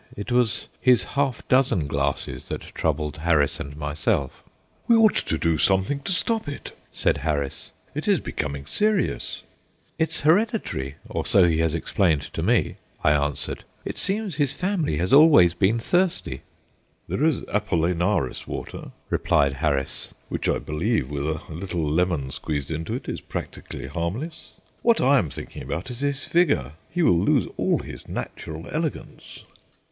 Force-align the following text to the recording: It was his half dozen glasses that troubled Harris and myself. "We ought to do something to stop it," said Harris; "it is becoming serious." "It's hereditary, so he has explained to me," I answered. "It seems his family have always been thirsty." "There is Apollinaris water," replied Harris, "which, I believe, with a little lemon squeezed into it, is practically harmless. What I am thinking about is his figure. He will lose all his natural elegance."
It 0.17 0.31
was 0.31 0.67
his 0.81 1.03
half 1.03 1.47
dozen 1.47 1.85
glasses 1.85 2.49
that 2.49 2.73
troubled 2.73 3.17
Harris 3.17 3.59
and 3.59 3.77
myself. 3.77 4.43
"We 4.87 4.95
ought 4.95 5.13
to 5.13 5.37
do 5.37 5.59
something 5.59 5.99
to 5.99 6.11
stop 6.11 6.47
it," 6.47 6.75
said 6.91 7.17
Harris; 7.17 7.69
"it 7.93 8.07
is 8.07 8.19
becoming 8.19 8.65
serious." 8.65 9.43
"It's 9.99 10.21
hereditary, 10.21 10.95
so 11.25 11.43
he 11.47 11.59
has 11.59 11.75
explained 11.75 12.23
to 12.33 12.41
me," 12.41 12.77
I 13.03 13.11
answered. 13.11 13.63
"It 13.85 13.99
seems 13.99 14.37
his 14.37 14.53
family 14.53 14.97
have 14.97 15.13
always 15.13 15.53
been 15.53 15.77
thirsty." 15.77 16.41
"There 17.07 17.23
is 17.23 17.43
Apollinaris 17.49 18.47
water," 18.47 18.93
replied 19.11 19.53
Harris, 19.53 20.15
"which, 20.29 20.49
I 20.49 20.57
believe, 20.57 21.11
with 21.11 21.27
a 21.29 21.43
little 21.53 21.87
lemon 21.87 22.31
squeezed 22.31 22.71
into 22.71 22.95
it, 22.95 23.07
is 23.07 23.21
practically 23.21 23.85
harmless. 23.85 24.53
What 24.81 24.99
I 24.99 25.19
am 25.19 25.29
thinking 25.29 25.61
about 25.61 25.91
is 25.91 25.99
his 25.99 26.23
figure. 26.25 26.71
He 26.89 27.03
will 27.03 27.19
lose 27.19 27.45
all 27.55 27.77
his 27.77 28.07
natural 28.07 28.67
elegance." 28.71 29.43